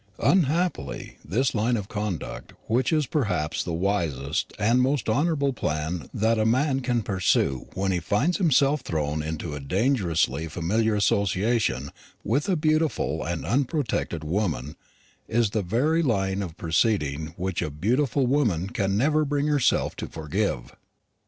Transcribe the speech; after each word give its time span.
Unhappily 0.23 1.17
this 1.23 1.53
line 1.53 1.77
of 1.77 1.87
conduct, 1.87 2.53
which 2.65 2.91
is 2.91 3.05
perhaps 3.05 3.63
the 3.63 3.71
wisest 3.71 4.51
and 4.57 4.81
most 4.81 5.07
honourable 5.07 5.53
plan 5.53 6.09
that 6.11 6.39
a 6.39 6.43
man 6.47 6.79
can 6.79 7.03
pursue 7.03 7.67
when 7.75 7.91
he 7.91 7.99
finds 7.99 8.37
himself 8.37 8.81
thrown 8.81 9.21
into 9.21 9.53
a 9.53 9.59
dangerously 9.59 10.47
familiar 10.47 10.95
association 10.95 11.91
with 12.23 12.49
a 12.49 12.55
beautiful 12.55 13.23
and 13.23 13.45
unprotected 13.45 14.23
woman, 14.23 14.75
is 15.27 15.51
the 15.51 15.61
very 15.61 16.01
line 16.01 16.41
of 16.41 16.57
proceeding 16.57 17.35
which 17.37 17.61
a 17.61 17.69
beautiful 17.69 18.25
woman 18.25 18.71
can 18.71 18.97
never 18.97 19.23
bring 19.23 19.45
herself 19.45 19.95
to 19.97 20.07
forgive. 20.07 20.75